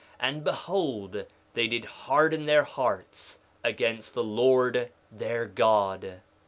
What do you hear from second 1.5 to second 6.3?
they did harden their hearts against the Lord their God.